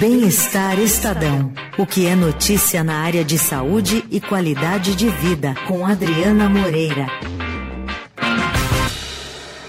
Bem-Estar 0.00 0.78
Estadão. 0.78 1.52
O 1.76 1.84
que 1.84 2.06
é 2.06 2.14
notícia 2.14 2.84
na 2.84 2.98
área 2.98 3.24
de 3.24 3.36
saúde 3.36 4.04
e 4.12 4.20
qualidade 4.20 4.94
de 4.94 5.08
vida, 5.08 5.56
com 5.66 5.84
Adriana 5.84 6.48
Moreira. 6.48 7.08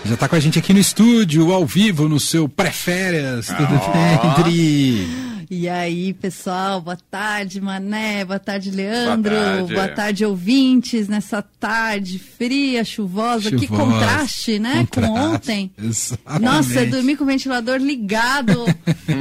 Já 0.05 0.13
está 0.13 0.27
com 0.27 0.35
a 0.35 0.39
gente 0.39 0.59
aqui 0.59 0.71
no 0.71 0.79
estúdio, 0.79 1.51
ao 1.51 1.65
vivo, 1.65 2.07
no 2.07 2.19
seu 2.19 2.47
pré-férias. 2.47 3.47
Tudo 3.47 3.69
bem, 3.91 4.31
Adri? 4.31 5.28
E 5.51 5.67
aí, 5.67 6.13
pessoal, 6.13 6.79
boa 6.79 6.95
tarde, 7.09 7.59
Mané, 7.59 8.23
boa 8.23 8.37
tarde, 8.37 8.69
Leandro, 8.69 9.31
boa 9.31 9.43
tarde, 9.43 9.73
boa 9.73 9.87
tarde 9.87 10.25
ouvintes, 10.25 11.07
nessa 11.07 11.41
tarde 11.41 12.19
fria, 12.19 12.85
chuvosa, 12.85 13.49
chuvosa. 13.49 13.57
que 13.57 13.67
contraste, 13.67 14.59
né, 14.59 14.85
contraste. 14.85 15.11
com 15.11 15.19
ontem. 15.19 15.71
Exatamente. 15.75 16.43
Nossa, 16.43 16.81
eu 16.81 16.91
dormi 16.91 17.17
com 17.17 17.23
o 17.23 17.27
ventilador 17.27 17.77
ligado 17.77 18.63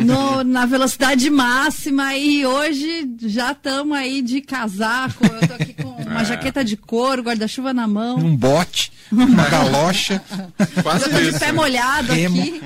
no, 0.04 0.44
na 0.44 0.66
velocidade 0.66 1.30
máxima 1.30 2.14
e 2.14 2.44
hoje 2.44 3.10
já 3.20 3.52
estamos 3.52 3.96
aí 3.96 4.20
de 4.20 4.42
casaco, 4.42 5.24
eu 5.24 5.48
tô 5.48 5.54
aqui 5.54 5.72
com 5.72 5.88
uma 5.88 6.20
é. 6.20 6.24
jaqueta 6.26 6.62
de 6.62 6.76
couro, 6.76 7.22
guarda-chuva 7.22 7.72
na 7.72 7.88
mão. 7.88 8.18
Um 8.18 8.36
bote, 8.36 8.92
uma 9.10 9.48
galocha. 9.48 10.22
Quase 10.82 11.08
de 11.10 11.38
pé 11.38 11.52
molhado 11.52 12.12
Remo. 12.12 12.40
aqui. 12.40 12.60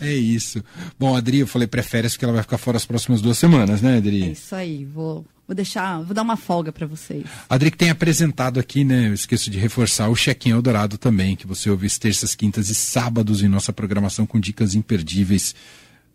é 0.00 0.12
isso. 0.12 0.62
Bom, 0.98 1.16
Adri, 1.16 1.38
eu 1.38 1.46
falei 1.46 1.66
pré-férias 1.66 2.12
porque 2.12 2.24
ela 2.24 2.34
vai 2.34 2.42
ficar 2.42 2.58
fora 2.58 2.76
as 2.76 2.84
próximas 2.84 3.20
duas 3.20 3.38
semanas, 3.38 3.82
né, 3.82 3.98
Adri? 3.98 4.22
É 4.24 4.32
isso 4.32 4.54
aí, 4.54 4.84
vou, 4.84 5.24
vou 5.46 5.54
deixar, 5.54 6.02
vou 6.02 6.14
dar 6.14 6.22
uma 6.22 6.36
folga 6.36 6.72
para 6.72 6.86
vocês. 6.86 7.24
Adri 7.48 7.70
que 7.70 7.76
tem 7.76 7.90
apresentado 7.90 8.58
aqui, 8.58 8.84
né, 8.84 9.08
eu 9.08 9.14
esqueço 9.14 9.50
de 9.50 9.58
reforçar, 9.58 10.08
o 10.08 10.16
Check-in 10.16 10.50
Eldorado 10.50 10.98
também, 10.98 11.36
que 11.36 11.46
você 11.46 11.70
ouve 11.70 11.88
terças, 11.98 12.34
quintas 12.34 12.70
e 12.70 12.74
sábados 12.74 13.42
em 13.42 13.48
nossa 13.48 13.72
programação 13.72 14.26
com 14.26 14.40
dicas 14.40 14.74
imperdíveis 14.74 15.54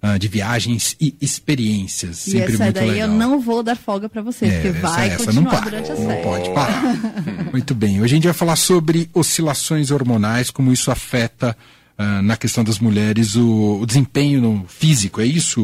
Uh, 0.02 0.17
de 0.17 0.30
viagens 0.30 0.95
e 0.98 1.13
experiências. 1.20 2.26
E 2.26 2.31
Sempre 2.31 2.53
essa 2.53 2.63
muito 2.63 2.76
daí 2.76 2.91
legal. 2.91 3.09
eu 3.09 3.16
não 3.16 3.38
vou 3.41 3.62
dar 3.62 3.76
folga 3.76 4.07
para 4.07 4.21
vocês, 4.21 4.49
é, 4.49 4.62
porque 4.62 4.79
vai 4.79 5.10
essa, 5.10 5.26
continuar 5.26 5.55
não 5.55 5.62
durante 5.62 5.91
a 5.91 5.96
série. 5.98 6.07
Não 6.07 6.21
pode 6.21 6.49
parar. 6.51 6.96
muito 7.51 7.76
bem. 7.76 8.01
Hoje 8.01 8.13
a 8.13 8.15
gente 8.15 8.24
vai 8.24 8.34
falar 8.34 8.55
sobre 8.55 9.09
oscilações 9.13 9.91
hormonais, 9.91 10.49
como 10.49 10.71
isso 10.71 10.90
afeta 10.90 11.54
uh, 11.99 12.21
na 12.21 12.37
questão 12.37 12.63
das 12.63 12.79
mulheres 12.79 13.35
o, 13.35 13.79
o, 13.82 13.85
desempenho 13.85 14.63
físico, 14.70 15.20
é 15.20 15.26
isso, 15.26 15.62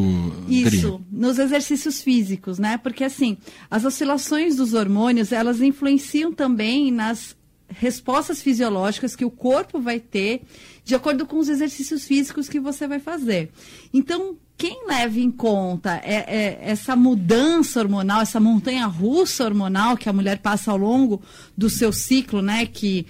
Dri? 0.48 0.78
Isso, 0.78 1.02
nos 1.10 1.40
exercícios 1.40 2.02
físicos, 2.02 2.60
né? 2.60 2.78
Porque 2.78 3.06
assim, 3.06 3.38
as 3.72 3.86
oscilações 3.86 4.58
dos 4.58 4.74
hormônios, 4.74 5.32
elas 5.32 5.62
influenciam 5.62 6.34
também 6.34 6.92
nas 6.92 7.36
respostas 7.70 8.42
fisiológicas 8.42 9.16
que 9.16 9.26
o 9.26 9.32
corpo 9.32 9.80
vai 9.80 10.00
ter 10.00 10.44
de 10.84 10.96
acordo 10.96 11.26
com 11.26 11.38
os 11.38 11.50
exercícios 11.50 12.06
físicos 12.06 12.48
que 12.48 12.60
você 12.60 12.88
vai 12.88 13.00
fazer. 13.00 13.52
Então, 13.94 14.38
quem 14.58 14.88
leva 14.88 15.20
em 15.20 15.32
conta 15.32 16.00
é, 16.04 16.26
é, 16.28 16.60
essa 16.62 16.96
mudança 16.96 17.80
hormonal, 17.80 18.22
essa 18.22 18.40
montanha 18.40 18.86
russa 18.86 19.44
hormonal 19.44 19.98
que 19.98 20.08
a 20.08 20.14
mulher 20.14 20.40
passa 20.40 20.72
ao 20.72 20.78
longo 20.78 21.22
do 21.58 21.70
seu 21.70 21.92
ciclo, 21.92 22.42
né? 22.42 22.66
Que 22.66 23.06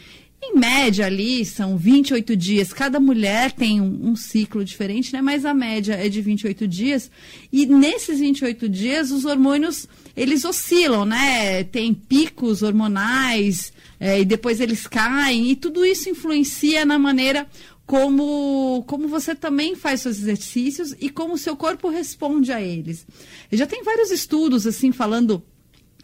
em 0.51 0.57
média 0.57 1.05
ali 1.05 1.43
são 1.45 1.77
28 1.77 2.35
dias. 2.35 2.73
Cada 2.73 2.99
mulher 2.99 3.51
tem 3.51 3.81
um, 3.81 4.09
um, 4.09 4.15
ciclo 4.15 4.63
diferente, 4.63 5.11
né? 5.11 5.21
Mas 5.21 5.45
a 5.45 5.53
média 5.53 5.93
é 5.93 6.07
de 6.07 6.21
28 6.21 6.67
dias. 6.67 7.09
E 7.51 7.65
nesses 7.65 8.19
28 8.19 8.69
dias, 8.69 9.11
os 9.11 9.25
hormônios, 9.25 9.87
eles 10.15 10.45
oscilam, 10.45 11.05
né? 11.05 11.63
Tem 11.63 11.93
picos 11.93 12.61
hormonais, 12.61 13.73
é, 13.99 14.21
e 14.21 14.25
depois 14.25 14.59
eles 14.59 14.87
caem, 14.87 15.49
e 15.49 15.55
tudo 15.55 15.85
isso 15.85 16.09
influencia 16.09 16.85
na 16.85 16.99
maneira 16.99 17.47
como, 17.85 18.83
como 18.87 19.07
você 19.07 19.35
também 19.35 19.75
faz 19.75 20.01
seus 20.01 20.17
exercícios 20.17 20.95
e 20.99 21.09
como 21.09 21.35
o 21.35 21.37
seu 21.37 21.55
corpo 21.55 21.89
responde 21.89 22.51
a 22.51 22.61
eles. 22.61 23.05
Já 23.51 23.67
tem 23.67 23.83
vários 23.83 24.11
estudos, 24.11 24.65
assim, 24.65 24.91
falando 24.91 25.43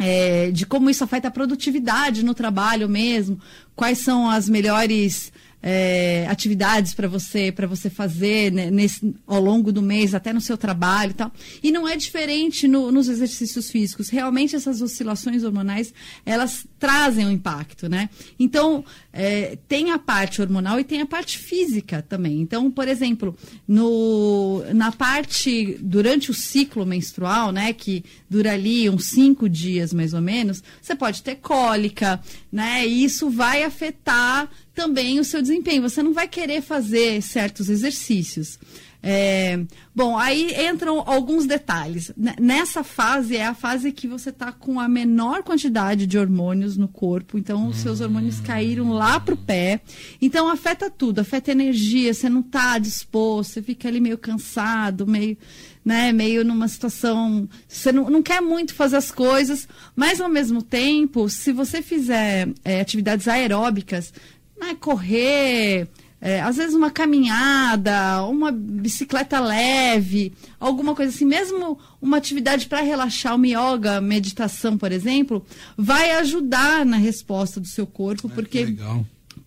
é, 0.02 0.50
de 0.52 0.66
como 0.66 0.90
isso 0.90 1.04
afeta 1.04 1.28
a 1.28 1.32
produtividade 1.32 2.26
no 2.26 2.34
trabalho 2.34 2.90
mesmo, 2.90 3.40
quais 3.76 4.00
são 4.00 4.30
as 4.30 4.50
melhores 4.50 5.32
é, 5.62 6.26
atividades 6.28 6.94
para 6.94 7.08
você 7.08 7.52
para 7.52 7.68
você 7.68 7.90
fazer 7.90 8.52
né, 8.52 8.72
nesse, 8.72 9.14
ao 9.28 9.40
longo 9.40 9.72
do 9.72 9.82
mês, 9.82 10.16
até 10.16 10.34
no 10.34 10.42
seu 10.42 10.58
trabalho 10.58 11.12
e 11.12 11.14
tal. 11.14 11.32
E 11.62 11.72
não 11.72 11.88
é 11.88 11.96
diferente 11.96 12.68
no, 12.68 12.92
nos 12.92 13.08
exercícios 13.08 13.70
físicos. 13.70 14.10
Realmente 14.10 14.56
essas 14.56 14.82
oscilações 14.82 15.44
hormonais 15.44 15.94
elas 16.26 16.66
trazem 16.80 17.26
um 17.26 17.32
impacto, 17.32 17.88
né? 17.88 18.10
Então 18.40 18.84
é, 19.14 19.58
tem 19.68 19.92
a 19.92 20.00
parte 20.00 20.42
hormonal 20.42 20.80
e 20.80 20.84
tem 20.84 21.02
a 21.02 21.06
parte 21.06 21.38
física 21.38 22.02
também. 22.08 22.42
Então, 22.42 22.72
por 22.72 22.88
exemplo, 22.88 23.36
no, 23.68 24.64
na 24.74 24.92
parte 24.92 25.78
durante 25.82 26.32
o 26.32 26.34
ciclo 26.34 26.86
menstrual, 26.86 27.52
né, 27.52 27.74
que 27.74 28.04
dura 28.30 28.54
ali 28.54 28.90
uns 28.90 29.06
cinco 29.06 29.48
dias 29.48 29.94
mais 29.94 30.14
ou 30.14 30.22
menos, 30.22 30.64
você 30.82 30.96
pode 30.96 31.22
ter 31.22 31.36
cólica, 31.36 32.20
né? 32.52 32.88
E 32.88 33.04
isso 33.04 33.30
vai 33.30 33.64
afetar 33.64 34.50
também 34.74 35.20
o 35.20 35.24
seu 35.24 35.42
desempenho. 35.42 35.82
Você 35.82 36.02
não 36.02 36.14
vai 36.14 36.28
querer 36.28 36.62
fazer 36.62 37.22
certos 37.22 37.70
exercícios. 37.70 38.58
É, 39.04 39.60
bom, 39.96 40.16
aí 40.16 40.54
entram 40.70 41.04
alguns 41.08 41.48
detalhes. 41.48 42.12
Nessa 42.40 42.84
fase 42.84 43.36
é 43.36 43.48
a 43.48 43.56
fase 43.56 43.92
que 43.92 44.08
você 44.08 44.30
está 44.30 44.52
com 44.52 44.80
a 44.80 44.88
menor 44.88 45.42
quantidade 45.42 46.06
de 46.06 46.20
hormônios 46.20 46.78
no 46.78 46.88
corpo, 46.88 47.38
então 47.38 47.68
os 47.68 47.78
seus 47.78 48.00
hormônios 48.00 48.40
caíram 48.40 48.92
lá 48.92 49.20
para 49.20 49.34
o 49.34 49.38
pé. 49.38 49.82
Então 50.22 50.48
afeta 50.48 50.90
tudo, 50.90 51.20
afeta 51.20 51.52
energia, 51.52 52.14
você 52.14 52.30
não 52.30 52.42
está 52.42 52.78
disposto, 52.78 53.54
você 53.54 53.62
fica 53.64 53.88
ali 53.88 54.00
meio 54.00 54.20
cansado, 54.20 55.08
meio, 55.08 55.36
né, 55.84 56.12
meio 56.12 56.46
numa 56.46 56.68
situação. 56.68 57.50
Você 57.68 57.92
não, 57.92 58.08
não 58.08 58.22
quer 58.22 58.40
muito 58.40 58.76
fazer 58.76 58.98
as 58.98 59.10
coisas, 59.10 59.68
mas 59.96 60.22
ao 60.22 60.30
mesmo 60.30 60.62
tempo, 60.62 61.28
se 61.28 61.52
você 61.52 61.82
fizer 61.82 62.50
é, 62.64 62.80
atividades 62.80 63.28
aeróbicas, 63.28 64.14
né, 64.62 64.76
correr, 64.80 65.88
é, 66.22 66.40
às 66.40 66.58
vezes 66.58 66.76
uma 66.76 66.92
caminhada, 66.92 68.24
uma 68.26 68.52
bicicleta 68.52 69.40
leve, 69.40 70.32
alguma 70.60 70.94
coisa 70.94 71.12
assim, 71.12 71.26
mesmo 71.26 71.80
uma 72.00 72.18
atividade 72.18 72.68
para 72.68 72.82
relaxar, 72.82 73.36
uma 73.36 73.48
yoga, 73.48 74.00
meditação, 74.00 74.78
por 74.78 74.92
exemplo, 74.92 75.44
vai 75.76 76.12
ajudar 76.12 76.86
na 76.86 76.98
resposta 76.98 77.60
do 77.60 77.68
seu 77.68 77.88
corpo, 77.88 78.28
é, 78.28 78.36
porque, 78.36 78.78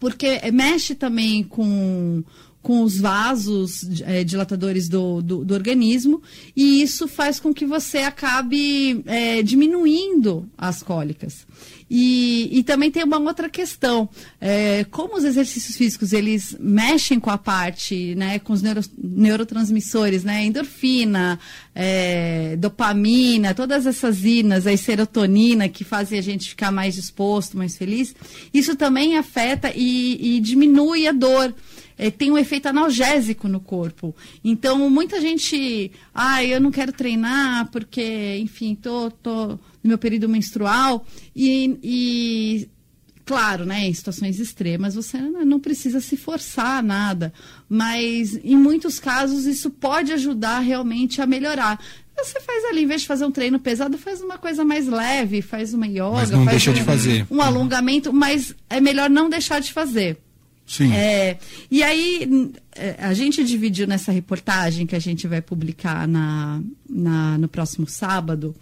porque 0.00 0.40
mexe 0.52 0.96
também 0.96 1.44
com 1.44 2.24
com 2.64 2.82
os 2.82 2.98
vasos 2.98 4.00
é, 4.06 4.24
dilatadores 4.24 4.88
do, 4.88 5.20
do, 5.20 5.44
do, 5.44 5.52
organismo 5.52 6.22
e 6.56 6.80
isso 6.80 7.06
faz 7.06 7.38
com 7.38 7.52
que 7.52 7.66
você 7.66 7.98
acabe 7.98 9.02
é, 9.04 9.42
diminuindo 9.42 10.48
as 10.56 10.82
cólicas. 10.82 11.46
E, 11.90 12.48
e, 12.50 12.62
também 12.62 12.90
tem 12.90 13.04
uma 13.04 13.18
outra 13.18 13.50
questão, 13.50 14.08
é, 14.40 14.84
como 14.90 15.14
os 15.14 15.24
exercícios 15.24 15.76
físicos 15.76 16.14
eles 16.14 16.56
mexem 16.58 17.20
com 17.20 17.28
a 17.28 17.36
parte, 17.36 18.14
né, 18.14 18.38
com 18.38 18.54
os 18.54 18.62
neuro, 18.62 18.80
neurotransmissores, 18.96 20.24
né, 20.24 20.46
endorfina, 20.46 21.38
é, 21.74 22.56
dopamina, 22.56 23.52
todas 23.52 23.86
essas 23.86 24.24
inas, 24.24 24.66
a 24.66 24.74
serotonina 24.74 25.68
que 25.68 25.84
fazem 25.84 26.18
a 26.18 26.22
gente 26.22 26.48
ficar 26.48 26.72
mais 26.72 26.94
disposto, 26.94 27.58
mais 27.58 27.76
feliz, 27.76 28.16
isso 28.54 28.74
também 28.74 29.18
afeta 29.18 29.70
e, 29.76 30.38
e 30.38 30.40
diminui 30.40 31.06
a 31.06 31.12
dor 31.12 31.54
é, 31.96 32.10
tem 32.10 32.30
um 32.30 32.38
efeito 32.38 32.66
analgésico 32.68 33.48
no 33.48 33.60
corpo. 33.60 34.14
Então, 34.42 34.90
muita 34.90 35.20
gente, 35.20 35.90
ah, 36.14 36.44
eu 36.44 36.60
não 36.60 36.70
quero 36.70 36.92
treinar 36.92 37.70
porque, 37.70 38.38
enfim, 38.38 38.74
tô, 38.74 39.10
tô 39.10 39.46
no 39.46 39.58
meu 39.82 39.98
período 39.98 40.28
menstrual 40.28 41.06
e, 41.34 41.78
e 41.82 42.68
claro, 43.24 43.64
né, 43.64 43.86
em 43.86 43.94
situações 43.94 44.38
extremas 44.38 44.94
você 44.94 45.18
não 45.18 45.58
precisa 45.58 46.00
se 46.00 46.16
forçar 46.16 46.78
a 46.78 46.82
nada, 46.82 47.32
mas 47.68 48.38
em 48.42 48.56
muitos 48.56 48.98
casos 48.98 49.46
isso 49.46 49.70
pode 49.70 50.12
ajudar 50.12 50.60
realmente 50.60 51.20
a 51.20 51.26
melhorar. 51.26 51.80
Você 52.16 52.40
faz 52.40 52.64
ali, 52.66 52.82
em 52.82 52.86
vez 52.86 53.00
de 53.00 53.08
fazer 53.08 53.24
um 53.24 53.30
treino 53.30 53.58
pesado, 53.58 53.98
faz 53.98 54.20
uma 54.20 54.38
coisa 54.38 54.64
mais 54.64 54.86
leve, 54.86 55.42
faz 55.42 55.74
uma 55.74 55.86
yoga, 55.86 56.10
mas 56.12 56.30
não 56.30 56.44
deixa 56.44 56.70
um, 56.70 56.74
de 56.74 56.82
fazer. 56.82 57.26
um 57.28 57.42
alongamento, 57.42 58.12
mas 58.12 58.54
é 58.70 58.80
melhor 58.80 59.10
não 59.10 59.28
deixar 59.28 59.60
de 59.60 59.72
fazer. 59.72 60.18
Sim. 60.66 60.92
É, 60.92 61.38
e 61.70 61.82
aí, 61.82 62.52
é, 62.74 62.96
a 62.98 63.12
gente 63.12 63.44
dividiu 63.44 63.86
nessa 63.86 64.10
reportagem 64.10 64.86
que 64.86 64.96
a 64.96 64.98
gente 64.98 65.26
vai 65.26 65.42
publicar 65.42 66.08
na, 66.08 66.62
na 66.88 67.38
no 67.38 67.48
próximo 67.48 67.86
sábado. 67.86 68.54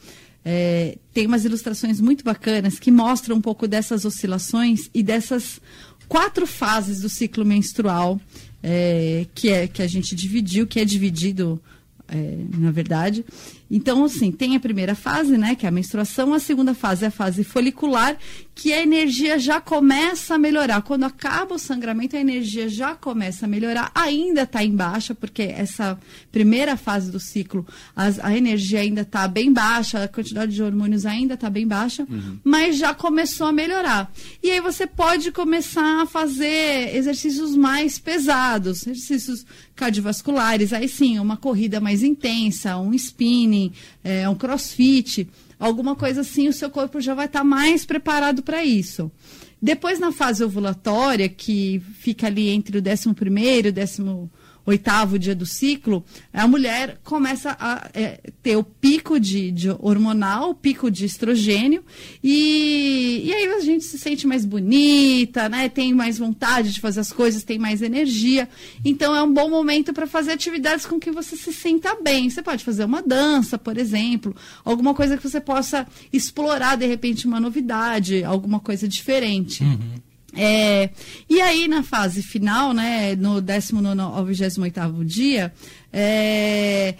É, 0.44 0.98
tem 1.14 1.26
umas 1.26 1.44
ilustrações 1.44 2.00
muito 2.00 2.24
bacanas 2.24 2.78
que 2.78 2.90
mostram 2.90 3.36
um 3.36 3.40
pouco 3.40 3.68
dessas 3.68 4.04
oscilações 4.04 4.90
e 4.92 5.02
dessas 5.02 5.60
quatro 6.08 6.46
fases 6.46 7.00
do 7.00 7.08
ciclo 7.08 7.44
menstrual 7.44 8.20
é, 8.62 9.26
que, 9.34 9.48
é, 9.48 9.68
que 9.68 9.80
a 9.82 9.86
gente 9.86 10.14
dividiu, 10.16 10.66
que 10.66 10.80
é 10.80 10.84
dividido 10.84 11.62
é, 12.08 12.36
na 12.58 12.70
verdade. 12.70 13.24
Então, 13.74 14.04
assim, 14.04 14.30
tem 14.30 14.54
a 14.54 14.60
primeira 14.60 14.94
fase, 14.94 15.38
né, 15.38 15.54
que 15.54 15.64
é 15.64 15.68
a 15.70 15.72
menstruação, 15.72 16.34
a 16.34 16.38
segunda 16.38 16.74
fase 16.74 17.06
é 17.06 17.08
a 17.08 17.10
fase 17.10 17.42
folicular, 17.42 18.18
que 18.54 18.70
a 18.70 18.82
energia 18.82 19.38
já 19.38 19.62
começa 19.62 20.34
a 20.34 20.38
melhorar. 20.38 20.82
Quando 20.82 21.04
acaba 21.04 21.54
o 21.54 21.58
sangramento, 21.58 22.14
a 22.14 22.20
energia 22.20 22.68
já 22.68 22.94
começa 22.94 23.46
a 23.46 23.48
melhorar. 23.48 23.90
Ainda 23.94 24.42
está 24.42 24.62
em 24.62 24.76
baixa, 24.76 25.14
porque 25.14 25.42
essa 25.42 25.98
primeira 26.30 26.76
fase 26.76 27.10
do 27.10 27.18
ciclo, 27.18 27.66
as, 27.96 28.18
a 28.18 28.36
energia 28.36 28.80
ainda 28.80 29.00
está 29.00 29.26
bem 29.26 29.50
baixa, 29.50 30.04
a 30.04 30.08
quantidade 30.08 30.52
de 30.52 30.62
hormônios 30.62 31.06
ainda 31.06 31.32
está 31.32 31.48
bem 31.48 31.66
baixa, 31.66 32.06
uhum. 32.10 32.38
mas 32.44 32.76
já 32.76 32.92
começou 32.92 33.46
a 33.46 33.52
melhorar. 33.52 34.12
E 34.42 34.50
aí 34.50 34.60
você 34.60 34.86
pode 34.86 35.32
começar 35.32 36.02
a 36.02 36.06
fazer 36.06 36.94
exercícios 36.94 37.56
mais 37.56 37.98
pesados, 37.98 38.86
exercícios 38.86 39.46
cardiovasculares. 39.74 40.74
Aí 40.74 40.88
sim, 40.88 41.18
uma 41.18 41.38
corrida 41.38 41.80
mais 41.80 42.02
intensa, 42.02 42.76
um 42.76 42.92
spinning, 42.92 43.61
é, 44.02 44.28
um 44.28 44.34
crossfit 44.34 45.28
alguma 45.62 45.94
coisa 45.94 46.22
assim, 46.22 46.48
o 46.48 46.52
seu 46.52 46.68
corpo 46.68 47.00
já 47.00 47.14
vai 47.14 47.26
estar 47.26 47.40
tá 47.40 47.44
mais 47.44 47.86
preparado 47.86 48.42
para 48.42 48.64
isso. 48.64 49.10
Depois, 49.60 50.00
na 50.00 50.10
fase 50.10 50.42
ovulatória, 50.42 51.28
que 51.28 51.80
fica 52.00 52.26
ali 52.26 52.48
entre 52.48 52.78
o 52.78 52.82
11 52.82 53.08
e 53.08 54.02
o 54.02 54.30
oitavo 54.64 55.18
dia 55.18 55.34
do 55.34 55.44
ciclo, 55.44 56.04
a 56.32 56.46
mulher 56.46 57.00
começa 57.02 57.56
a 57.58 57.90
é, 57.94 58.20
ter 58.42 58.56
o 58.56 58.62
pico 58.62 59.18
de, 59.18 59.50
de, 59.50 59.70
hormonal, 59.70 60.50
o 60.50 60.54
pico 60.54 60.90
de 60.90 61.04
estrogênio, 61.04 61.84
e, 62.22 63.22
e 63.24 63.32
aí 63.32 63.46
a 63.46 63.60
gente 63.60 63.84
se 63.84 63.98
sente 63.98 64.26
mais 64.26 64.44
bonita, 64.44 65.48
né? 65.48 65.68
Tem 65.68 65.92
mais 65.92 66.18
vontade 66.18 66.72
de 66.72 66.80
fazer 66.80 67.00
as 67.00 67.12
coisas, 67.12 67.42
tem 67.42 67.58
mais 67.58 67.82
energia. 67.82 68.48
Então 68.84 69.14
é 69.14 69.22
um 69.22 69.32
bom 69.32 69.50
momento 69.50 69.92
para 69.92 70.06
fazer 70.06 70.32
atividades 70.32 70.86
com 70.86 70.98
que 70.98 71.10
você 71.10 71.36
se 71.36 71.52
sinta 71.52 71.96
bem. 72.02 72.30
Você 72.30 72.42
pode 72.42 72.64
fazer 72.64 72.84
uma 72.84 73.02
dança, 73.02 73.58
por 73.58 73.76
exemplo, 73.76 74.34
alguma 74.64 74.94
coisa 74.94 75.16
que 75.16 75.28
você 75.28 75.40
possa 75.40 75.86
explorar 76.12 76.76
de 76.76 76.86
repente 76.86 77.26
uma 77.26 77.40
novidade, 77.40 78.22
alguma 78.24 78.60
coisa 78.60 78.86
diferente. 78.86 79.64
Uhum. 79.64 80.11
É, 80.34 80.90
e 81.28 81.40
aí, 81.40 81.68
na 81.68 81.82
fase 81.82 82.22
final, 82.22 82.72
né, 82.72 83.14
no 83.16 83.40
19 83.40 84.00
ao 84.00 84.24
28 84.24 85.04
dia, 85.04 85.52
é, 85.92 86.94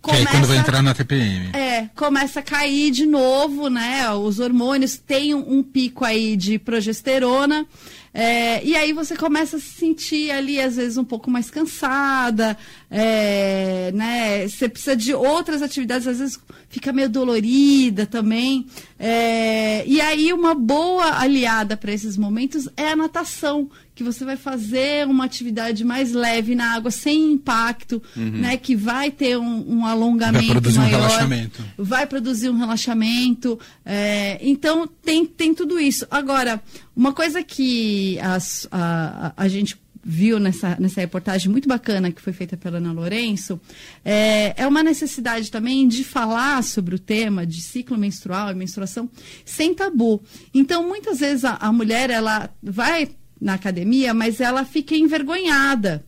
Começa, 0.00 0.22
que 0.22 0.28
aí 0.28 0.34
quando 0.34 0.48
vai 0.48 0.56
entrar 0.56 0.82
na 0.82 0.94
TPM. 0.94 1.50
É, 1.52 1.69
começa 1.94 2.40
a 2.40 2.42
cair 2.42 2.90
de 2.90 3.06
novo, 3.06 3.68
né? 3.68 4.10
Os 4.12 4.38
hormônios 4.38 4.96
têm 4.96 5.34
um, 5.34 5.58
um 5.58 5.62
pico 5.62 6.04
aí 6.04 6.36
de 6.36 6.58
progesterona. 6.58 7.66
É, 8.12 8.64
e 8.64 8.74
aí 8.74 8.92
você 8.92 9.16
começa 9.16 9.56
a 9.56 9.60
se 9.60 9.66
sentir 9.66 10.32
ali, 10.32 10.60
às 10.60 10.74
vezes, 10.74 10.96
um 10.96 11.04
pouco 11.04 11.30
mais 11.30 11.48
cansada, 11.48 12.58
é, 12.90 13.92
né? 13.94 14.48
Você 14.48 14.68
precisa 14.68 14.96
de 14.96 15.14
outras 15.14 15.62
atividades, 15.62 16.08
às 16.08 16.18
vezes 16.18 16.40
fica 16.68 16.92
meio 16.92 17.08
dolorida 17.08 18.06
também. 18.06 18.66
É, 18.98 19.84
e 19.86 20.00
aí 20.00 20.32
uma 20.32 20.56
boa 20.56 21.20
aliada 21.20 21.76
para 21.76 21.92
esses 21.92 22.16
momentos 22.16 22.68
é 22.76 22.88
a 22.88 22.96
natação, 22.96 23.70
que 23.94 24.02
você 24.02 24.24
vai 24.24 24.36
fazer 24.36 25.06
uma 25.06 25.24
atividade 25.24 25.84
mais 25.84 26.12
leve 26.12 26.56
na 26.56 26.74
água, 26.74 26.90
sem 26.90 27.32
impacto, 27.32 28.02
uhum. 28.16 28.30
né? 28.30 28.56
Que 28.56 28.74
vai 28.74 29.12
ter 29.12 29.38
um, 29.38 29.78
um 29.78 29.86
alongamento 29.86 30.46
vai 30.46 30.54
produzir 30.54 30.78
maior, 30.78 30.98
um 30.98 31.02
relaxamento. 31.02 31.59
Vai 31.76 32.06
produzir 32.06 32.48
um 32.48 32.56
relaxamento. 32.56 33.58
É, 33.84 34.38
então 34.40 34.86
tem, 34.86 35.24
tem 35.24 35.54
tudo 35.54 35.78
isso. 35.78 36.06
Agora, 36.10 36.62
uma 36.94 37.12
coisa 37.12 37.42
que 37.42 38.18
as, 38.20 38.66
a, 38.70 39.32
a, 39.36 39.48
gente 39.48 39.76
viu 40.02 40.38
nessa, 40.38 40.76
nessa 40.80 41.00
reportagem 41.00 41.50
muito 41.50 41.68
bacana 41.68 42.10
que 42.10 42.22
foi 42.22 42.32
feita 42.32 42.56
pela 42.56 42.78
Ana 42.78 42.92
Lourenço, 42.92 43.60
é, 44.04 44.54
é 44.56 44.66
uma 44.66 44.82
necessidade 44.82 45.50
também 45.50 45.86
de 45.86 46.04
falar 46.04 46.62
sobre 46.62 46.94
o 46.94 46.98
tema 46.98 47.46
de 47.46 47.60
ciclo 47.60 47.98
menstrual 47.98 48.50
e 48.50 48.54
menstruação 48.54 49.10
sem 49.44 49.74
tabu. 49.74 50.22
Então, 50.54 50.86
muitas 50.86 51.20
vezes 51.20 51.44
a, 51.44 51.54
a 51.56 51.72
mulher 51.72 52.10
ela 52.10 52.50
vai 52.62 53.10
na 53.40 53.54
academia, 53.54 54.12
mas 54.12 54.40
ela 54.40 54.64
fica 54.64 54.94
envergonhada 54.94 56.04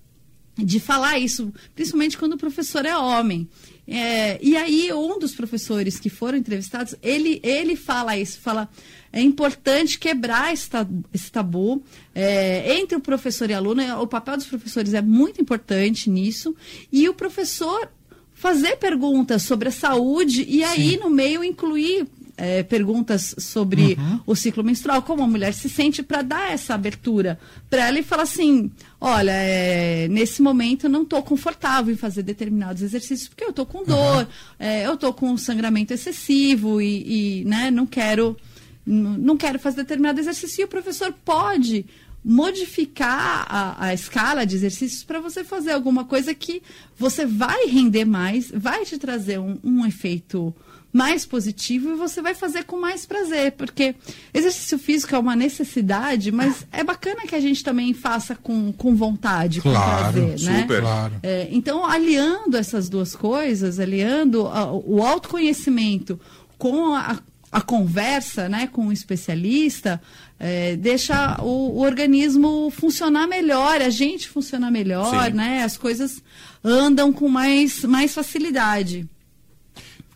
de 0.57 0.79
falar 0.79 1.19
isso, 1.19 1.53
principalmente 1.75 2.19
quando 2.19 2.35
o 2.35 2.39
professor 2.39 2.85
é 2.85 2.97
homem. 2.97 3.49
É, 3.87 4.39
e 4.43 4.57
aí, 4.57 4.93
um 4.93 5.19
dos 5.19 5.35
professores 5.35 5.99
que 5.99 6.09
foram 6.09 6.39
entrevistados, 6.39 6.95
ele, 7.03 7.41
ele 7.43 7.75
fala 7.75 8.17
isso, 8.17 8.41
fala 8.41 8.69
é 9.13 9.21
importante 9.21 9.99
quebrar 9.99 10.55
esse 10.55 10.71
tabu, 10.71 11.05
esse 11.13 11.31
tabu 11.31 11.83
é, 12.15 12.79
entre 12.79 12.97
o 12.97 13.01
professor 13.01 13.51
e 13.51 13.53
aluno. 13.53 13.83
O 14.01 14.07
papel 14.07 14.39
dos 14.39 14.47
professores 14.47 14.95
é 14.95 15.03
muito 15.03 15.41
importante 15.41 16.09
nisso. 16.09 16.57
E 16.91 17.07
o 17.09 17.15
professor 17.15 17.91
fazer 18.33 18.77
perguntas 18.77 19.43
sobre 19.43 19.69
a 19.69 19.73
saúde 19.73 20.47
e 20.49 20.65
aí, 20.65 20.93
Sim. 20.93 20.97
no 20.97 21.11
meio, 21.11 21.45
incluir 21.45 22.09
é, 22.37 22.63
perguntas 22.63 23.35
sobre 23.39 23.97
uhum. 23.99 24.21
o 24.27 24.35
ciclo 24.35 24.65
menstrual, 24.65 25.03
como 25.03 25.23
a 25.23 25.27
mulher 25.27 25.53
se 25.53 25.69
sente, 25.69 26.03
para 26.03 26.23
dar 26.23 26.53
essa 26.53 26.75
abertura 26.75 27.39
para 27.69 27.87
ela 27.87 27.99
e 27.99 28.03
falar 28.03 28.25
assim: 28.25 28.71
olha, 29.01 29.33
é, 29.33 30.09
nesse 30.09 30.43
momento 30.43 30.87
eu 30.87 30.91
não 30.91 31.03
estou 31.03 31.23
confortável 31.23 31.93
em 31.93 31.97
fazer 31.97 32.23
determinados 32.23 32.83
exercícios 32.83 33.29
porque 33.29 33.45
eu 33.45 33.51
estou 33.51 33.67
com 33.67 33.85
dor, 33.85 34.23
uhum. 34.23 34.27
é, 34.59 34.87
eu 34.87 34.95
estou 34.95 35.13
com 35.13 35.37
sangramento 35.37 35.93
excessivo 35.93 36.81
e, 36.81 37.41
e 37.41 37.45
né, 37.45 37.71
não 37.71 37.87
quero 37.87 38.37
não 38.85 39.37
quero 39.37 39.61
fazer 39.61 39.77
determinado 39.77 40.19
exercício, 40.19 40.61
e 40.61 40.65
o 40.65 40.69
professor 40.69 41.15
pode 41.25 41.87
modificar 42.25 43.47
a, 43.49 43.87
a 43.87 43.95
escala 43.95 44.47
de 44.47 44.55
exercícios 44.55 45.03
para 45.03 45.21
você 45.21 45.43
fazer 45.43 45.73
alguma 45.73 46.05
coisa 46.05 46.35
que 46.35 46.63
você 46.97 47.27
vai 47.27 47.67
render 47.67 48.05
mais, 48.05 48.51
vai 48.51 48.85
te 48.85 48.97
trazer 48.99 49.39
um, 49.39 49.59
um 49.63 49.87
efeito 49.87 50.55
mais 50.93 51.25
positivo 51.25 51.93
e 51.93 51.95
você 51.95 52.21
vai 52.21 52.35
fazer 52.35 52.65
com 52.65 52.79
mais 52.79 53.07
prazer, 53.07 53.53
porque 53.53 53.95
exercício 54.35 54.79
físico 54.79 55.15
é 55.15 55.19
uma 55.19 55.35
necessidade, 55.35 56.31
mas 56.31 56.67
é 56.71 56.85
bacana 56.85 57.23
que 57.23 57.35
a 57.35 57.41
gente 57.41 57.65
também 57.65 57.95
faça 57.95 58.35
com, 58.35 58.73
com 58.73 58.95
vontade, 58.95 59.63
claro, 59.63 59.79
com 59.79 60.21
prazer, 60.21 60.41
né? 60.51 60.61
Super. 60.61 60.81
Claro. 60.83 61.15
É, 61.23 61.49
então, 61.51 61.87
aliando 61.87 62.57
essas 62.57 62.89
duas 62.91 63.17
coisas, 63.17 63.81
aliando 63.81 64.47
a, 64.47 64.71
o 64.71 65.03
autoconhecimento 65.03 66.21
com 66.59 66.95
a, 66.95 67.19
a 67.51 67.61
conversa 67.61 68.49
né, 68.49 68.67
com 68.67 68.89
o 68.89 68.93
especialista 68.93 70.01
é, 70.39 70.75
deixa 70.75 71.41
o, 71.41 71.79
o, 71.79 71.79
organismo 71.83 72.69
funcionar 72.71 73.29
melhor, 73.29 73.81
a 73.81 73.91
gente 73.91 74.29
funcionar 74.29 74.73
melhor, 74.73 75.33
né? 75.33 75.63
As 75.63 75.77
coisas 75.77 76.21
andam 76.65 77.13
com 77.13 77.29
mais, 77.29 77.85
mais 77.85 78.13
facilidade. 78.13 79.09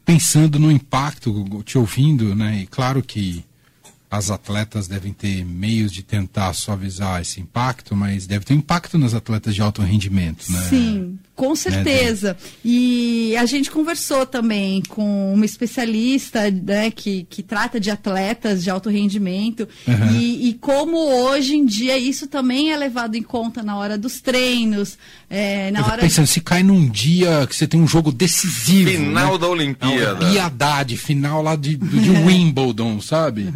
Pensando 0.07 0.59
no 0.61 0.71
impacto, 0.71 1.63
te 1.65 1.77
ouvindo, 1.77 2.35
né? 2.35 2.61
E 2.63 2.67
claro 2.69 3.03
que 3.03 3.45
as 4.09 4.31
atletas 4.31 4.87
devem 4.87 5.13
ter 5.13 5.45
meios 5.45 5.93
de 5.93 6.03
tentar 6.05 6.53
suavizar 6.53 7.21
esse 7.21 7.41
impacto, 7.41 7.97
mas 7.97 8.25
deve 8.25 8.45
ter 8.45 8.55
impacto 8.55 8.97
nas 8.97 9.15
atletas 9.15 9.53
de 9.55 9.61
alto 9.61 9.83
rendimento, 9.83 10.51
né? 10.51 10.63
Sim, 10.71 11.19
com 11.37 11.51
né, 11.51 11.57
certeza. 11.57 12.29
Né? 12.33 12.51
E 12.65 13.37
a 13.37 13.45
gente 13.45 13.71
conversou 13.71 14.25
também 14.25 14.83
com 14.89 15.35
uma 15.35 15.45
especialista 15.45 16.51
né, 16.51 16.91
que, 16.91 17.25
que 17.29 17.43
trata 17.43 17.79
de 17.79 17.91
atletas 17.91 18.65
de 18.65 18.71
alto 18.71 18.89
rendimento 18.89 19.69
uhum. 19.87 20.13
e, 20.13 20.49
e, 20.49 20.55
como 20.55 20.97
hoje 20.97 21.55
em 21.55 21.67
dia 21.67 21.99
isso 21.99 22.27
também 22.27 22.73
é 22.73 22.77
levado 22.77 23.15
em 23.17 23.23
conta 23.23 23.63
na 23.63 23.77
hora 23.77 23.99
dos 23.99 24.21
treinos. 24.21 24.97
É, 25.29 25.71
na 25.73 25.81
Eu 25.81 25.85
hora 25.85 25.99
pensando, 25.99 26.25
de... 26.25 26.31
se 26.31 26.41
cai 26.41 26.63
num 26.63 26.89
dia 26.89 27.47
que 27.47 27.55
você 27.55 27.67
tem 27.67 27.81
um 27.81 27.87
jogo 27.87 28.11
decisivo. 28.11 28.91
Final 28.91 29.33
né? 29.33 29.39
da 29.39 29.49
Olimpíada. 29.49 30.25
Olimpíada, 30.25 30.97
final 30.97 31.43
lá 31.43 31.55
de, 31.55 31.77
de 31.77 32.11
Wimbledon, 32.11 33.01
sabe? 33.03 33.53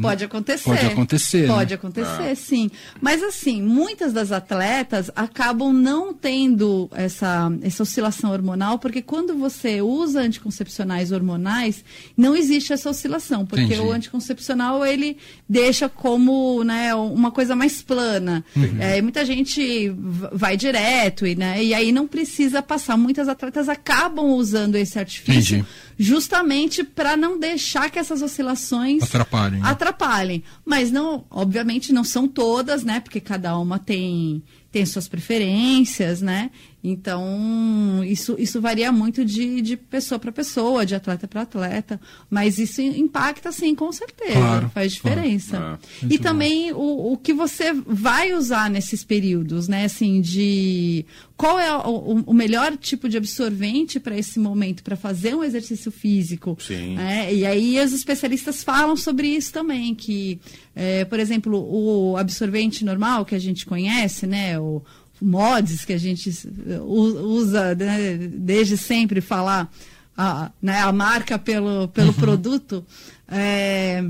Pode 0.00 0.24
acontecer. 0.24 0.64
Pode 0.64 0.86
acontecer. 0.86 1.46
Pode 1.46 1.70
né? 1.70 1.74
acontecer, 1.74 2.30
ah. 2.30 2.36
sim. 2.36 2.70
Mas 3.00 3.22
assim, 3.22 3.60
muitas 3.60 4.12
das 4.12 4.32
atletas 4.32 5.10
acabam 5.14 5.72
não 5.72 6.14
tendo 6.14 6.88
essa 6.94 7.17
essa, 7.18 7.52
essa 7.62 7.82
oscilação 7.82 8.30
hormonal, 8.30 8.78
porque 8.78 9.02
quando 9.02 9.34
você 9.34 9.82
usa 9.82 10.20
anticoncepcionais 10.20 11.10
hormonais, 11.10 11.84
não 12.16 12.36
existe 12.36 12.72
essa 12.72 12.88
oscilação, 12.90 13.44
porque 13.44 13.64
Entendi. 13.64 13.80
o 13.80 13.92
anticoncepcional 13.92 14.86
ele 14.86 15.16
deixa 15.48 15.88
como 15.88 16.62
né, 16.62 16.94
uma 16.94 17.30
coisa 17.30 17.56
mais 17.56 17.82
plana. 17.82 18.44
Uhum. 18.54 18.76
É, 18.78 19.02
muita 19.02 19.24
gente 19.24 19.92
vai 20.32 20.56
direto 20.56 21.26
e, 21.26 21.34
né, 21.34 21.62
e 21.62 21.74
aí 21.74 21.90
não 21.90 22.06
precisa 22.06 22.62
passar. 22.62 22.96
Muitas 22.96 23.28
atletas 23.28 23.68
acabam 23.68 24.26
usando 24.26 24.76
esse 24.76 24.98
artifício. 24.98 25.58
Entendi 25.58 25.87
justamente 25.98 26.84
para 26.84 27.16
não 27.16 27.38
deixar 27.38 27.90
que 27.90 27.98
essas 27.98 28.22
oscilações 28.22 29.02
atrapalhem. 29.02 29.60
atrapalhem. 29.62 30.44
Mas 30.64 30.92
não, 30.92 31.24
obviamente 31.28 31.92
não 31.92 32.04
são 32.04 32.28
todas, 32.28 32.84
né? 32.84 33.00
Porque 33.00 33.20
cada 33.20 33.58
uma 33.58 33.78
tem 33.78 34.42
tem 34.70 34.84
suas 34.84 35.08
preferências, 35.08 36.20
né? 36.20 36.50
Então, 36.84 38.02
isso, 38.04 38.36
isso 38.38 38.60
varia 38.60 38.92
muito 38.92 39.24
de, 39.24 39.60
de 39.60 39.76
pessoa 39.76 40.18
para 40.18 40.30
pessoa, 40.30 40.86
de 40.86 40.94
atleta 40.94 41.26
para 41.26 41.42
atleta, 41.42 42.00
mas 42.30 42.58
isso 42.58 42.80
impacta, 42.80 43.50
sim, 43.50 43.74
com 43.74 43.90
certeza, 43.90 44.34
claro, 44.34 44.70
faz 44.70 44.92
diferença. 44.92 45.56
Claro. 45.56 45.78
É. 46.02 46.06
E 46.14 46.18
também 46.18 46.72
o, 46.72 47.12
o 47.12 47.16
que 47.16 47.32
você 47.32 47.72
vai 47.72 48.32
usar 48.34 48.70
nesses 48.70 49.02
períodos, 49.02 49.68
né? 49.68 49.86
Assim, 49.86 50.20
de 50.20 51.04
qual 51.38 51.56
é 51.56 51.72
o, 51.72 52.24
o 52.26 52.34
melhor 52.34 52.76
tipo 52.76 53.08
de 53.08 53.16
absorvente 53.16 54.00
para 54.00 54.18
esse 54.18 54.40
momento, 54.40 54.82
para 54.82 54.96
fazer 54.96 55.36
um 55.36 55.44
exercício 55.44 55.92
físico. 55.92 56.58
Sim. 56.60 56.98
É, 56.98 57.32
e 57.32 57.46
aí 57.46 57.80
os 57.80 57.92
especialistas 57.92 58.64
falam 58.64 58.96
sobre 58.96 59.28
isso 59.28 59.52
também, 59.52 59.94
que, 59.94 60.40
é, 60.74 61.04
por 61.04 61.20
exemplo, 61.20 61.56
o 61.56 62.16
absorvente 62.16 62.84
normal 62.84 63.24
que 63.24 63.36
a 63.36 63.38
gente 63.38 63.64
conhece, 63.64 64.26
né, 64.26 64.58
o 64.58 64.82
mods 65.22 65.84
que 65.84 65.92
a 65.92 65.98
gente 65.98 66.28
usa 66.84 67.72
né, 67.76 68.16
desde 68.18 68.76
sempre 68.76 69.20
falar 69.20 69.72
a, 70.16 70.50
né, 70.60 70.80
a 70.80 70.92
marca 70.92 71.38
pelo, 71.38 71.86
pelo 71.86 72.08
uhum. 72.08 72.14
produto, 72.14 72.84
é, 73.28 74.04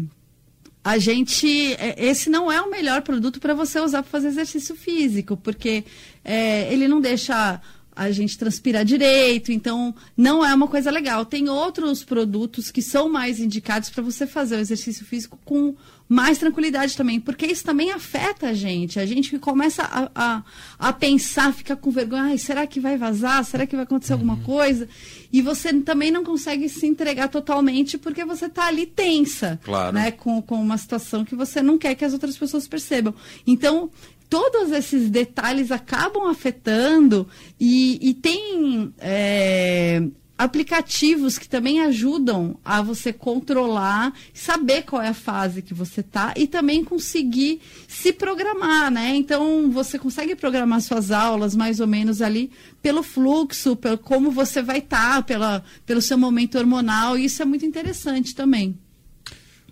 a 0.83 0.99
gente. 0.99 1.75
É, 1.75 1.95
esse 1.99 2.31
não 2.31 2.51
é 2.51 2.61
o 2.61 2.71
melhor 2.71 3.03
produto 3.03 3.41
para 3.41 3.55
você 3.55 3.81
usar 3.81 4.03
para 4.03 4.11
fazer 4.11 4.29
exercício 4.29 4.75
físico, 4.75 5.37
porque 5.37 5.85
é, 6.25 6.73
ele 6.73 6.89
não 6.89 7.01
deixa 7.01 7.61
a 7.99 8.13
gente 8.13 8.39
transpirar 8.39 8.85
direito, 8.85 9.51
então 9.51 9.93
não 10.17 10.47
é 10.47 10.55
uma 10.55 10.69
coisa 10.69 10.89
legal. 10.89 11.25
Tem 11.25 11.49
outros 11.49 12.05
produtos 12.05 12.71
que 12.71 12.81
são 12.81 13.09
mais 13.09 13.41
indicados 13.41 13.91
para 13.91 14.03
você 14.05 14.25
fazer 14.25 14.55
o 14.55 14.61
exercício 14.61 15.05
físico 15.05 15.37
com 15.45 15.75
mais 16.09 16.39
tranquilidade 16.39 16.97
também, 16.97 17.21
porque 17.21 17.45
isso 17.45 17.65
também 17.65 17.91
afeta 17.91 18.49
a 18.49 18.53
gente. 18.55 19.01
A 19.01 19.05
gente 19.05 19.37
começa 19.39 19.83
a, 19.83 20.11
a, 20.15 20.43
a 20.79 20.93
pensar, 20.93 21.53
fica 21.53 21.77
com 21.77 21.91
vergonha, 21.91 22.23
Ai, 22.23 22.39
será 22.39 22.67
que 22.67 22.81
vai 22.81 22.97
vazar? 22.97 23.45
Será 23.45 23.67
que 23.67 23.77
vai 23.77 23.83
acontecer 23.83 24.15
uhum. 24.15 24.21
alguma 24.21 24.37
coisa? 24.39 24.89
E 25.33 25.43
você 25.43 25.73
também 25.81 26.11
não 26.11 26.25
consegue 26.25 26.69
se 26.69 26.87
entregar 26.87 27.29
totalmente 27.29 27.99
porque 27.99 28.25
você 28.25 28.47
está 28.47 28.69
ali 28.69 28.87
tensa, 28.87 29.61
claro. 29.63 29.93
né? 29.93 30.13
Com, 30.13 30.41
com 30.41 30.55
uma 30.55 30.79
situação 30.79 31.25
que 31.25 31.35
você 31.35 31.61
não 31.61 31.77
quer 31.77 31.95
que 31.95 32.05
as 32.05 32.13
outras 32.13 32.39
pessoas 32.39 32.67
percebam. 32.67 33.15
Então, 33.47 33.91
todos 34.29 34.73
esses 34.73 35.09
detalhes 35.11 35.71
acabam 35.71 36.29
afetando 36.29 37.27
e, 37.59 37.99
e 38.11 38.15
tem 38.15 38.93
é, 38.99 40.03
aplicativos 40.39 41.37
que 41.37 41.49
também 41.49 41.81
ajudam 41.81 42.57
a 42.65 42.81
você 42.81 43.13
controlar, 43.13 44.13
saber 44.33 44.83
qual 44.83 45.03
é 45.03 45.09
a 45.09 45.15
fase 45.15 45.63
que 45.63 45.75
você 45.75 46.01
está 46.01 46.33
e 46.37 46.47
também 46.47 46.85
conseguir 46.85 47.61
se 47.89 48.13
programar, 48.13 48.91
né? 48.91 49.17
Então 49.17 49.69
você 49.71 49.99
consegue 49.99 50.37
programar 50.37 50.81
suas 50.81 51.11
aulas 51.11 51.57
mais 51.57 51.81
ou 51.81 51.89
menos 51.89 52.23
ali 52.23 52.53
pelo 52.81 53.03
fluxo, 53.03 53.75
pelo 53.75 53.99
como 53.99 54.31
você 54.31 54.63
vai 54.63 54.79
estar, 54.79 55.23
tá, 55.25 55.63
pelo 55.85 56.01
seu 56.01 56.17
momento 56.17 56.57
hormonal, 56.57 57.19
e 57.19 57.25
isso 57.25 57.43
é 57.43 57.45
muito 57.45 57.67
interessante 57.67 58.35
também. 58.35 58.79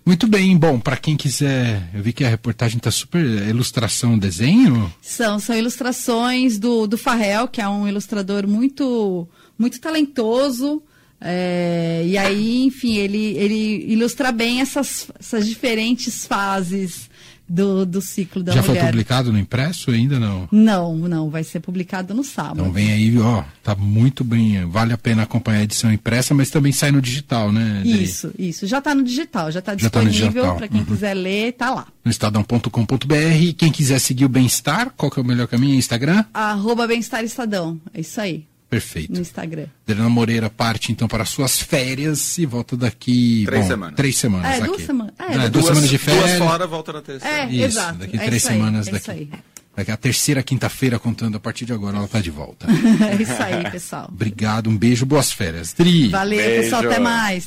Muito 0.07 0.25
bem, 0.25 0.55
bom, 0.55 0.79
para 0.79 0.95
quem 0.95 1.17
quiser, 1.17 1.89
eu 1.93 2.01
vi 2.01 2.13
que 2.13 2.23
a 2.23 2.29
reportagem 2.29 2.77
está 2.77 2.89
super 2.89 3.21
ilustração, 3.21 4.17
desenho? 4.17 4.89
São, 5.01 5.37
são 5.37 5.53
ilustrações 5.53 6.57
do, 6.57 6.87
do 6.87 6.97
Farrell, 6.97 7.45
que 7.45 7.59
é 7.59 7.67
um 7.67 7.85
ilustrador 7.85 8.47
muito, 8.47 9.27
muito 9.59 9.81
talentoso. 9.81 10.81
É, 11.19 12.03
e 12.05 12.17
aí, 12.17 12.63
enfim, 12.63 12.95
ele, 12.95 13.35
ele 13.37 13.91
ilustra 13.91 14.31
bem 14.31 14.61
essas, 14.61 15.11
essas 15.19 15.45
diferentes 15.45 16.25
fases 16.25 17.09
do, 17.47 17.85
do 17.85 18.01
ciclo 18.01 18.43
da 18.43 18.51
Já 18.51 18.61
mulher. 18.61 18.75
Já 18.75 18.81
foi 18.81 18.89
publicado 18.91 19.31
no 19.31 19.39
impresso 19.39 19.91
ainda 19.91 20.19
não? 20.19 20.47
Não, 20.51 20.95
não, 20.95 21.29
vai 21.29 21.43
ser 21.43 21.59
publicado 21.59 22.13
no 22.13 22.23
sábado. 22.23 22.59
Então 22.59 22.71
vem 22.71 22.91
aí, 22.91 23.17
ó, 23.19 23.43
tá 23.63 23.75
muito 23.75 24.23
bem, 24.23 24.65
vale 24.65 24.93
a 24.93 24.97
pena 24.97 25.23
acompanhar 25.23 25.59
a 25.59 25.63
edição 25.63 25.91
impressa, 25.91 26.33
mas 26.33 26.49
também 26.49 26.71
sai 26.71 26.91
no 26.91 27.01
digital, 27.01 27.51
né? 27.51 27.81
Isso, 27.85 28.31
isso, 28.37 28.67
já 28.67 28.79
está 28.79 28.93
no 28.93 29.03
digital, 29.03 29.51
já 29.51 29.59
está 29.59 29.75
disponível 29.75 30.43
tá 30.43 30.53
para 30.55 30.67
quem 30.67 30.79
uhum. 30.81 30.85
quiser 30.85 31.13
ler, 31.13 31.53
tá 31.53 31.73
lá. 31.73 31.87
No 32.03 32.11
estadão.com.br, 32.11 33.53
quem 33.57 33.71
quiser 33.71 33.99
seguir 33.99 34.25
o 34.25 34.29
Bem-Estar, 34.29 34.91
qual 34.95 35.11
que 35.11 35.19
é 35.19 35.21
o 35.21 35.25
melhor 35.25 35.47
caminho? 35.47 35.75
Instagram? 35.75 36.25
Arroba 36.33 36.87
Bem-Estar 36.87 37.23
Estadão, 37.23 37.79
é 37.93 38.01
isso 38.01 38.19
aí. 38.19 38.46
Perfeito. 38.69 39.13
No 39.13 39.21
Instagram. 39.21 39.67
Adriana 39.87 40.09
Moreira 40.09 40.49
parte 40.49 40.91
então 40.91 41.07
para 41.07 41.23
suas 41.23 41.59
férias 41.59 42.37
e 42.37 42.45
volta 42.45 42.75
daqui. 42.75 43.43
Três 43.45 43.63
bom, 43.63 43.67
semanas. 43.69 43.95
Três 43.95 44.17
semanas. 44.17 44.51
É, 44.51 44.57
aqui. 44.57 44.67
duas 44.67 44.81
semanas. 44.81 45.13
É, 45.17 45.23
é, 45.23 45.27
duas, 45.27 45.51
duas, 45.51 45.65
semanas 45.65 45.89
de 45.89 45.97
férias. 45.97 46.23
Duas 46.25 46.37
fora, 46.37 46.67
volta 46.67 46.93
na 46.93 47.01
terceira. 47.01 47.37
É, 47.37 47.45
isso, 47.45 47.63
exato. 47.63 47.99
daqui 47.99 48.17
é 48.17 48.25
três 48.25 48.43
semanas. 48.43 48.87
Aí, 48.87 48.93
daqui, 48.93 49.29
é 49.31 49.37
daqui 49.77 49.91
a 49.91 49.97
terceira 49.97 50.43
quinta-feira, 50.43 50.99
contando 50.99 51.37
a 51.37 51.39
partir 51.39 51.63
de 51.63 51.71
agora, 51.71 51.95
ela 51.95 52.05
está 52.05 52.19
de 52.19 52.31
volta. 52.31 52.67
é 53.09 53.21
isso 53.21 53.41
aí, 53.41 53.71
pessoal. 53.71 54.09
Obrigado, 54.11 54.69
um 54.69 54.77
beijo, 54.77 55.05
boas 55.05 55.31
férias. 55.31 55.71
Tri. 55.71 56.09
Valeu, 56.09 56.37
beijo. 56.37 56.63
pessoal, 56.63 56.85
até 56.85 56.99
mais. 56.99 57.45